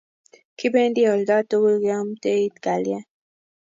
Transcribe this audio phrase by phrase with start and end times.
[0.57, 3.07] kibendi oldo tugul keomtei kalyet